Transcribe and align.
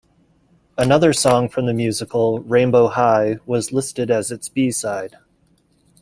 Another 0.79 1.13
song 1.13 1.47
from 1.47 1.67
the 1.67 1.75
musical, 1.75 2.39
"Rainbow 2.39 2.87
High", 2.87 3.37
was 3.45 3.71
listed 3.71 4.09
as 4.09 4.31
its 4.31 4.49
B-side. 4.49 5.15